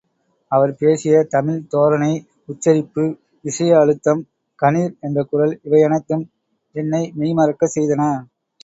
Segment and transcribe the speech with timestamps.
[0.51, 2.09] அவர் பேசிய தமிழ் தோரணை
[2.45, 3.03] உச்சரிப்பு
[3.45, 4.23] விஷய அழுத்தம்
[4.59, 6.25] கணீர் என்ற குரல் இவையனைத்தும்
[6.75, 8.03] என்னை மெய்மறக்கச்செய்தன.